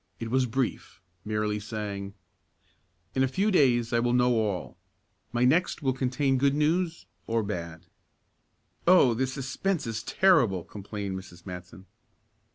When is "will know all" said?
3.99-4.75